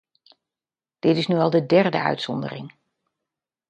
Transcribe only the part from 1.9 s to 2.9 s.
uitzondering.